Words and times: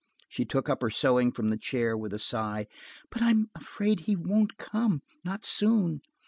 She 0.27 0.45
took 0.45 0.67
up 0.67 0.81
her 0.81 0.89
sewing 0.89 1.31
from 1.31 1.51
the 1.51 1.57
chair 1.59 1.95
with 1.95 2.11
a 2.11 2.17
sigh. 2.17 2.65
"But 3.11 3.21
I'm 3.21 3.51
afraid 3.53 3.99
he 3.99 4.15
won't 4.15 4.57
come–not 4.57 5.45
soon. 5.45 6.01